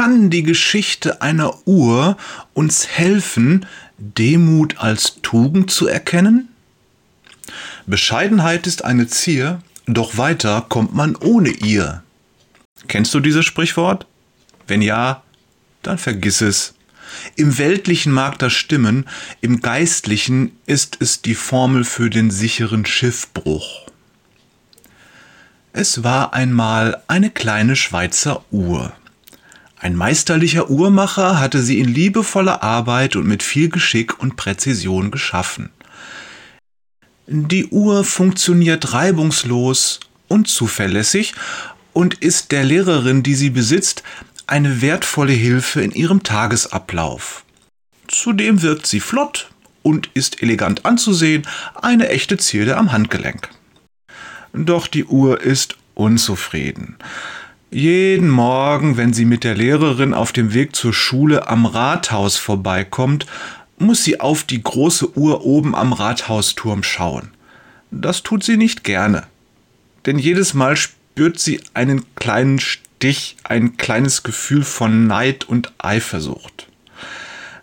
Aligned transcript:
kann 0.00 0.30
die 0.30 0.44
Geschichte 0.44 1.20
einer 1.20 1.66
Uhr 1.66 2.16
uns 2.54 2.88
helfen, 2.88 3.66
Demut 3.98 4.78
als 4.78 5.20
Tugend 5.20 5.70
zu 5.70 5.88
erkennen? 5.88 6.48
Bescheidenheit 7.84 8.66
ist 8.66 8.82
eine 8.82 9.08
Zier, 9.08 9.60
doch 9.84 10.16
weiter 10.16 10.64
kommt 10.70 10.94
man 10.94 11.16
ohne 11.16 11.50
ihr. 11.50 12.02
Kennst 12.88 13.12
du 13.12 13.20
dieses 13.20 13.44
Sprichwort? 13.44 14.06
Wenn 14.66 14.80
ja, 14.80 15.22
dann 15.82 15.98
vergiss 15.98 16.40
es. 16.40 16.72
Im 17.36 17.58
Weltlichen 17.58 18.10
mag 18.10 18.38
das 18.38 18.54
stimmen, 18.54 19.06
im 19.42 19.60
Geistlichen 19.60 20.52
ist 20.64 20.96
es 21.00 21.20
die 21.20 21.34
Formel 21.34 21.84
für 21.84 22.08
den 22.08 22.30
sicheren 22.30 22.86
Schiffbruch. 22.86 23.86
Es 25.74 26.02
war 26.02 26.32
einmal 26.32 27.02
eine 27.06 27.28
kleine 27.28 27.76
Schweizer 27.76 28.42
Uhr. 28.50 28.94
Ein 29.82 29.96
meisterlicher 29.96 30.68
Uhrmacher 30.68 31.40
hatte 31.40 31.62
sie 31.62 31.78
in 31.78 31.88
liebevoller 31.88 32.62
Arbeit 32.62 33.16
und 33.16 33.26
mit 33.26 33.42
viel 33.42 33.70
Geschick 33.70 34.20
und 34.20 34.36
Präzision 34.36 35.10
geschaffen. 35.10 35.70
Die 37.26 37.66
Uhr 37.66 38.04
funktioniert 38.04 38.92
reibungslos 38.92 40.00
und 40.28 40.48
zuverlässig 40.48 41.32
und 41.94 42.14
ist 42.14 42.52
der 42.52 42.62
Lehrerin, 42.62 43.22
die 43.22 43.34
sie 43.34 43.48
besitzt, 43.48 44.02
eine 44.46 44.82
wertvolle 44.82 45.32
Hilfe 45.32 45.80
in 45.80 45.92
ihrem 45.92 46.22
Tagesablauf. 46.22 47.44
Zudem 48.06 48.60
wirkt 48.60 48.86
sie 48.86 49.00
flott 49.00 49.50
und 49.82 50.10
ist 50.12 50.42
elegant 50.42 50.84
anzusehen, 50.84 51.46
eine 51.80 52.10
echte 52.10 52.36
Zierde 52.36 52.76
am 52.76 52.92
Handgelenk. 52.92 53.48
Doch 54.52 54.88
die 54.88 55.06
Uhr 55.06 55.40
ist 55.40 55.76
unzufrieden. 55.94 56.96
Jeden 57.72 58.30
Morgen, 58.30 58.96
wenn 58.96 59.12
sie 59.12 59.24
mit 59.24 59.44
der 59.44 59.54
Lehrerin 59.54 60.12
auf 60.12 60.32
dem 60.32 60.54
Weg 60.54 60.74
zur 60.74 60.92
Schule 60.92 61.46
am 61.46 61.66
Rathaus 61.66 62.36
vorbeikommt, 62.36 63.26
muss 63.78 64.02
sie 64.02 64.18
auf 64.18 64.42
die 64.42 64.60
große 64.60 65.16
Uhr 65.16 65.44
oben 65.44 65.76
am 65.76 65.92
Rathausturm 65.92 66.82
schauen. 66.82 67.30
Das 67.92 68.24
tut 68.24 68.42
sie 68.42 68.56
nicht 68.56 68.82
gerne. 68.82 69.22
Denn 70.04 70.18
jedes 70.18 70.52
Mal 70.52 70.76
spürt 70.76 71.38
sie 71.38 71.60
einen 71.72 72.04
kleinen 72.16 72.58
Stich, 72.58 73.36
ein 73.44 73.76
kleines 73.76 74.24
Gefühl 74.24 74.64
von 74.64 75.06
Neid 75.06 75.44
und 75.44 75.72
Eifersucht. 75.78 76.66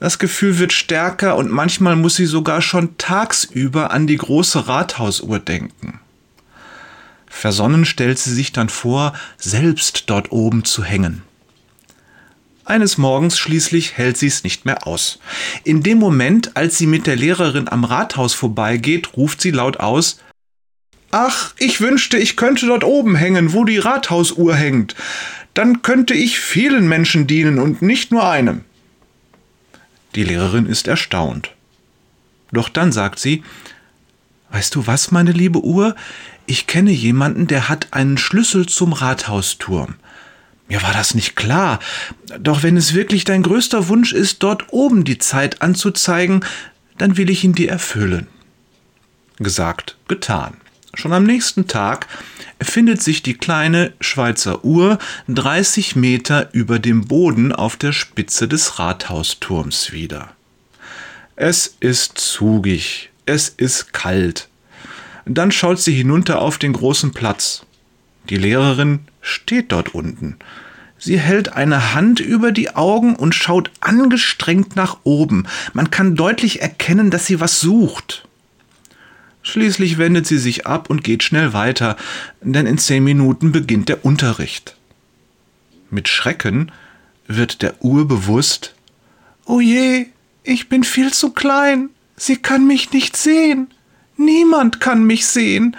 Das 0.00 0.18
Gefühl 0.18 0.58
wird 0.58 0.74
stärker 0.74 1.34
und 1.36 1.50
manchmal 1.50 1.96
muss 1.96 2.16
sie 2.16 2.26
sogar 2.26 2.60
schon 2.60 2.98
tagsüber 2.98 3.90
an 3.90 4.06
die 4.06 4.18
große 4.18 4.68
Rathausuhr 4.68 5.38
denken. 5.38 6.00
Versonnen 7.34 7.84
stellt 7.84 8.18
sie 8.18 8.32
sich 8.32 8.52
dann 8.52 8.68
vor, 8.68 9.12
selbst 9.36 10.04
dort 10.06 10.30
oben 10.30 10.64
zu 10.64 10.84
hängen. 10.84 11.22
Eines 12.64 12.96
Morgens 12.96 13.38
schließlich 13.38 13.98
hält 13.98 14.16
sie 14.16 14.28
es 14.28 14.44
nicht 14.44 14.64
mehr 14.64 14.86
aus. 14.86 15.18
In 15.64 15.82
dem 15.82 15.98
Moment, 15.98 16.56
als 16.56 16.78
sie 16.78 16.86
mit 16.86 17.06
der 17.06 17.16
Lehrerin 17.16 17.68
am 17.68 17.84
Rathaus 17.84 18.32
vorbeigeht, 18.34 19.16
ruft 19.16 19.42
sie 19.42 19.50
laut 19.50 19.78
aus 19.78 20.20
Ach, 21.10 21.54
ich 21.58 21.80
wünschte, 21.80 22.16
ich 22.16 22.36
könnte 22.36 22.66
dort 22.66 22.84
oben 22.84 23.14
hängen, 23.14 23.52
wo 23.52 23.64
die 23.64 23.78
Rathausuhr 23.78 24.54
hängt. 24.54 24.94
Dann 25.52 25.82
könnte 25.82 26.14
ich 26.14 26.38
vielen 26.38 26.88
Menschen 26.88 27.26
dienen 27.26 27.58
und 27.58 27.82
nicht 27.82 28.10
nur 28.10 28.28
einem. 28.28 28.62
Die 30.14 30.24
Lehrerin 30.24 30.66
ist 30.66 30.88
erstaunt. 30.88 31.50
Doch 32.52 32.68
dann 32.68 32.92
sagt 32.92 33.18
sie 33.18 33.42
Weißt 34.50 34.74
du 34.74 34.86
was, 34.86 35.10
meine 35.10 35.32
liebe 35.32 35.64
Uhr? 35.64 35.94
ich 36.46 36.66
kenne 36.66 36.90
jemanden, 36.90 37.46
der 37.46 37.68
hat 37.68 37.88
einen 37.92 38.18
Schlüssel 38.18 38.66
zum 38.66 38.92
Rathausturm. 38.92 39.94
Mir 40.68 40.82
war 40.82 40.92
das 40.92 41.14
nicht 41.14 41.36
klar, 41.36 41.78
doch 42.40 42.62
wenn 42.62 42.76
es 42.76 42.94
wirklich 42.94 43.24
dein 43.24 43.42
größter 43.42 43.88
Wunsch 43.88 44.12
ist, 44.12 44.42
dort 44.42 44.72
oben 44.72 45.04
die 45.04 45.18
Zeit 45.18 45.62
anzuzeigen, 45.62 46.44
dann 46.96 47.16
will 47.16 47.28
ich 47.28 47.44
ihn 47.44 47.54
dir 47.54 47.70
erfüllen. 47.70 48.28
Gesagt, 49.36 49.96
getan. 50.08 50.56
Schon 50.94 51.12
am 51.12 51.24
nächsten 51.24 51.66
Tag 51.66 52.06
findet 52.62 53.02
sich 53.02 53.22
die 53.22 53.34
kleine 53.34 53.92
Schweizer 54.00 54.64
Uhr 54.64 54.98
30 55.28 55.96
Meter 55.96 56.50
über 56.52 56.78
dem 56.78 57.06
Boden 57.06 57.52
auf 57.52 57.76
der 57.76 57.92
Spitze 57.92 58.46
des 58.46 58.78
Rathausturms 58.78 59.92
wieder. 59.92 60.30
Es 61.34 61.76
ist 61.80 62.16
zugig, 62.16 63.10
es 63.26 63.48
ist 63.48 63.92
kalt, 63.92 64.48
dann 65.26 65.52
schaut 65.52 65.80
sie 65.80 65.94
hinunter 65.94 66.40
auf 66.40 66.58
den 66.58 66.72
großen 66.72 67.12
Platz. 67.12 67.64
Die 68.28 68.36
Lehrerin 68.36 69.00
steht 69.20 69.72
dort 69.72 69.94
unten. 69.94 70.36
Sie 70.98 71.18
hält 71.18 71.52
eine 71.52 71.94
Hand 71.94 72.20
über 72.20 72.52
die 72.52 72.74
Augen 72.74 73.14
und 73.16 73.34
schaut 73.34 73.70
angestrengt 73.80 74.76
nach 74.76 74.98
oben. 75.04 75.46
Man 75.72 75.90
kann 75.90 76.16
deutlich 76.16 76.62
erkennen, 76.62 77.10
dass 77.10 77.26
sie 77.26 77.40
was 77.40 77.60
sucht. 77.60 78.26
Schließlich 79.42 79.98
wendet 79.98 80.26
sie 80.26 80.38
sich 80.38 80.66
ab 80.66 80.88
und 80.88 81.04
geht 81.04 81.22
schnell 81.22 81.52
weiter, 81.52 81.96
denn 82.40 82.66
in 82.66 82.78
zehn 82.78 83.04
Minuten 83.04 83.52
beginnt 83.52 83.90
der 83.90 84.04
Unterricht. 84.04 84.76
Mit 85.90 86.08
Schrecken 86.08 86.72
wird 87.26 87.60
der 87.60 87.84
Uhr 87.84 88.08
bewusst, 88.08 88.74
Oh 89.44 89.60
je, 89.60 90.06
ich 90.42 90.70
bin 90.70 90.84
viel 90.84 91.12
zu 91.12 91.30
klein, 91.30 91.90
sie 92.16 92.36
kann 92.36 92.66
mich 92.66 92.92
nicht 92.92 93.16
sehen. 93.16 93.68
Niemand 94.16 94.80
kann 94.80 95.04
mich 95.04 95.26
sehen. 95.26 95.76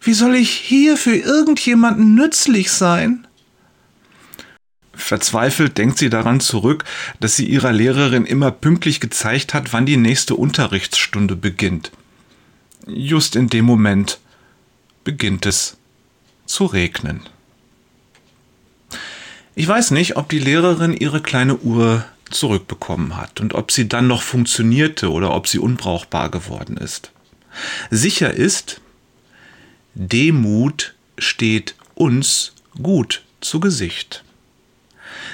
Wie 0.00 0.14
soll 0.14 0.34
ich 0.34 0.50
hier 0.50 0.96
für 0.96 1.16
irgendjemanden 1.16 2.14
nützlich 2.14 2.70
sein? 2.70 3.26
Verzweifelt 4.92 5.78
denkt 5.78 5.98
sie 5.98 6.10
daran 6.10 6.40
zurück, 6.40 6.84
dass 7.20 7.36
sie 7.36 7.46
ihrer 7.46 7.72
Lehrerin 7.72 8.26
immer 8.26 8.50
pünktlich 8.50 9.00
gezeigt 9.00 9.54
hat, 9.54 9.72
wann 9.72 9.86
die 9.86 9.96
nächste 9.96 10.34
Unterrichtsstunde 10.36 11.36
beginnt. 11.36 11.90
Just 12.86 13.36
in 13.36 13.48
dem 13.48 13.64
Moment 13.64 14.20
beginnt 15.04 15.46
es 15.46 15.76
zu 16.46 16.66
regnen. 16.66 17.20
Ich 19.54 19.66
weiß 19.66 19.90
nicht, 19.90 20.16
ob 20.16 20.28
die 20.28 20.38
Lehrerin 20.38 20.92
ihre 20.92 21.20
kleine 21.20 21.56
Uhr 21.56 22.04
zurückbekommen 22.30 23.16
hat 23.16 23.40
und 23.40 23.54
ob 23.54 23.72
sie 23.72 23.88
dann 23.88 24.06
noch 24.06 24.22
funktionierte 24.22 25.10
oder 25.10 25.34
ob 25.34 25.48
sie 25.48 25.58
unbrauchbar 25.58 26.30
geworden 26.30 26.76
ist. 26.76 27.12
Sicher 27.90 28.32
ist, 28.32 28.80
Demut 29.94 30.94
steht 31.18 31.74
uns 31.94 32.52
gut 32.80 33.22
zu 33.40 33.60
Gesicht. 33.60 34.24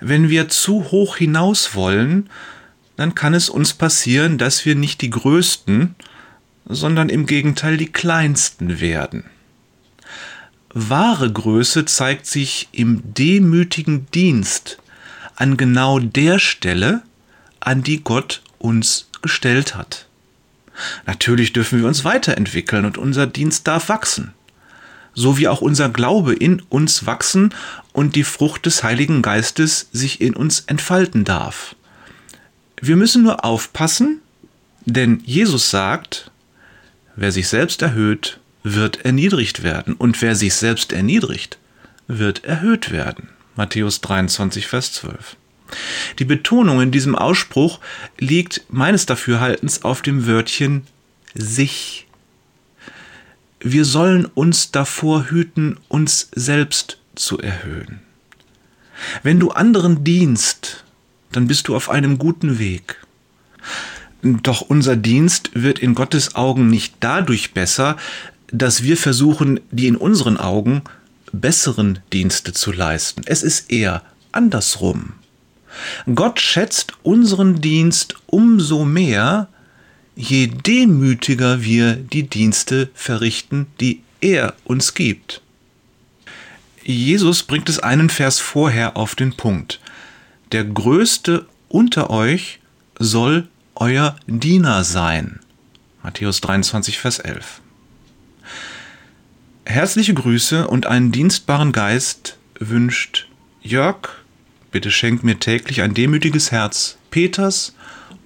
Wenn 0.00 0.28
wir 0.28 0.48
zu 0.48 0.90
hoch 0.90 1.16
hinaus 1.16 1.74
wollen, 1.74 2.30
dann 2.96 3.14
kann 3.14 3.34
es 3.34 3.48
uns 3.48 3.74
passieren, 3.74 4.38
dass 4.38 4.64
wir 4.64 4.74
nicht 4.74 5.02
die 5.02 5.10
Größten, 5.10 5.94
sondern 6.66 7.08
im 7.08 7.26
Gegenteil 7.26 7.76
die 7.76 7.92
Kleinsten 7.92 8.80
werden. 8.80 9.24
Wahre 10.70 11.32
Größe 11.32 11.84
zeigt 11.84 12.26
sich 12.26 12.68
im 12.72 13.14
demütigen 13.14 14.06
Dienst 14.12 14.78
an 15.38 15.56
genau 15.56 16.00
der 16.00 16.40
Stelle, 16.40 17.02
an 17.60 17.84
die 17.84 18.02
Gott 18.02 18.42
uns 18.58 19.08
gestellt 19.22 19.76
hat. 19.76 20.06
Natürlich 21.06 21.52
dürfen 21.52 21.80
wir 21.80 21.86
uns 21.86 22.04
weiterentwickeln 22.04 22.84
und 22.84 22.98
unser 22.98 23.26
Dienst 23.26 23.66
darf 23.68 23.88
wachsen. 23.88 24.34
So 25.14 25.38
wie 25.38 25.48
auch 25.48 25.60
unser 25.60 25.88
Glaube 25.88 26.34
in 26.34 26.60
uns 26.68 27.06
wachsen 27.06 27.54
und 27.92 28.16
die 28.16 28.24
Frucht 28.24 28.66
des 28.66 28.82
Heiligen 28.82 29.22
Geistes 29.22 29.88
sich 29.92 30.20
in 30.20 30.34
uns 30.34 30.60
entfalten 30.66 31.24
darf. 31.24 31.76
Wir 32.80 32.96
müssen 32.96 33.22
nur 33.22 33.44
aufpassen, 33.44 34.20
denn 34.84 35.22
Jesus 35.24 35.70
sagt, 35.70 36.30
wer 37.16 37.32
sich 37.32 37.48
selbst 37.48 37.82
erhöht, 37.82 38.40
wird 38.64 39.04
erniedrigt 39.04 39.62
werden, 39.62 39.94
und 39.94 40.20
wer 40.20 40.34
sich 40.34 40.54
selbst 40.54 40.92
erniedrigt, 40.92 41.58
wird 42.06 42.44
erhöht 42.44 42.90
werden. 42.90 43.28
Matthäus 43.58 44.00
23, 44.02 44.68
Vers 44.68 44.92
12. 44.92 45.36
Die 46.20 46.24
Betonung 46.24 46.80
in 46.80 46.92
diesem 46.92 47.16
Ausspruch 47.16 47.80
liegt 48.16 48.62
meines 48.70 49.04
Dafürhaltens 49.04 49.82
auf 49.82 50.00
dem 50.00 50.28
Wörtchen 50.28 50.86
sich. 51.34 52.06
Wir 53.58 53.84
sollen 53.84 54.26
uns 54.26 54.70
davor 54.70 55.28
hüten, 55.28 55.76
uns 55.88 56.30
selbst 56.36 57.00
zu 57.16 57.40
erhöhen. 57.40 57.98
Wenn 59.24 59.40
du 59.40 59.50
anderen 59.50 60.04
dienst, 60.04 60.84
dann 61.32 61.48
bist 61.48 61.66
du 61.66 61.74
auf 61.74 61.90
einem 61.90 62.18
guten 62.18 62.60
Weg. 62.60 63.04
Doch 64.22 64.60
unser 64.60 64.94
Dienst 64.94 65.50
wird 65.54 65.80
in 65.80 65.96
Gottes 65.96 66.36
Augen 66.36 66.70
nicht 66.70 66.94
dadurch 67.00 67.54
besser, 67.54 67.96
dass 68.52 68.84
wir 68.84 68.96
versuchen, 68.96 69.58
die 69.72 69.88
in 69.88 69.96
unseren 69.96 70.36
Augen 70.36 70.82
besseren 71.32 72.00
Dienste 72.12 72.52
zu 72.52 72.72
leisten. 72.72 73.22
Es 73.26 73.42
ist 73.42 73.70
eher 73.70 74.02
andersrum. 74.32 75.14
Gott 76.14 76.40
schätzt 76.40 76.92
unseren 77.02 77.60
Dienst 77.60 78.14
umso 78.26 78.84
mehr, 78.84 79.48
je 80.16 80.48
demütiger 80.48 81.62
wir 81.62 81.94
die 81.94 82.24
Dienste 82.28 82.90
verrichten, 82.94 83.66
die 83.80 84.02
er 84.20 84.54
uns 84.64 84.94
gibt. 84.94 85.42
Jesus 86.82 87.42
bringt 87.42 87.68
es 87.68 87.78
einen 87.78 88.08
Vers 88.08 88.40
vorher 88.40 88.96
auf 88.96 89.14
den 89.14 89.36
Punkt. 89.36 89.80
der 90.52 90.64
Größte 90.64 91.46
unter 91.68 92.10
euch 92.10 92.60
soll 92.98 93.48
euer 93.74 94.16
Diener 94.26 94.84
sein. 94.84 95.40
Matthäus 96.02 96.40
23, 96.40 96.98
Vers 96.98 97.18
11. 97.18 97.60
Herzliche 99.68 100.14
Grüße 100.14 100.66
und 100.66 100.86
einen 100.86 101.12
dienstbaren 101.12 101.72
Geist 101.72 102.38
wünscht 102.58 103.28
Jörg. 103.60 104.08
Bitte 104.72 104.90
schenkt 104.90 105.24
mir 105.24 105.38
täglich 105.38 105.82
ein 105.82 105.92
demütiges 105.92 106.50
Herz. 106.52 106.96
Peters 107.10 107.74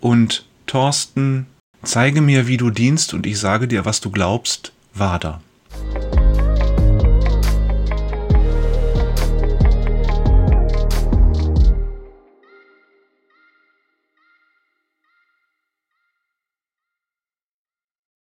und 0.00 0.46
Thorsten, 0.68 1.46
zeige 1.82 2.20
mir, 2.20 2.46
wie 2.46 2.58
du 2.58 2.70
dienst 2.70 3.12
und 3.12 3.26
ich 3.26 3.40
sage 3.40 3.66
dir, 3.66 3.84
was 3.84 4.00
du 4.00 4.12
glaubst. 4.12 4.72
Wader. 4.94 5.42